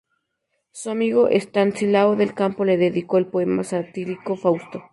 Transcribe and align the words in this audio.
Su 0.71 0.89
amigo 0.89 1.27
Estanislao 1.27 2.15
del 2.15 2.33
Campo 2.33 2.65
le 2.65 2.75
dedicó 2.75 3.19
el 3.19 3.27
poema 3.27 3.63
satírico 3.63 4.35
"Fausto". 4.35 4.81